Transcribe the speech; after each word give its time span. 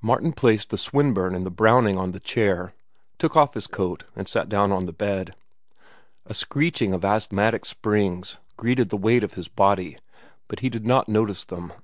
Martin 0.00 0.32
placed 0.32 0.70
the 0.70 0.78
Swinburne 0.78 1.34
and 1.34 1.54
Browning 1.54 1.98
on 1.98 2.12
the 2.12 2.18
chair, 2.18 2.72
took 3.18 3.36
off 3.36 3.52
his 3.52 3.66
coat, 3.66 4.04
and 4.16 4.26
sat 4.26 4.48
down 4.48 4.72
on 4.72 4.86
the 4.86 4.90
bed. 4.94 5.36
A 6.24 6.32
screeching 6.32 6.94
of 6.94 7.04
asthmatic 7.04 7.66
springs 7.66 8.38
greeted 8.56 8.88
the 8.88 8.96
weight 8.96 9.22
of 9.22 9.34
his 9.34 9.48
body, 9.48 9.98
but 10.48 10.60
he 10.60 10.70
did 10.70 10.86
not 10.86 11.10
notice 11.10 11.44
them. 11.44 11.74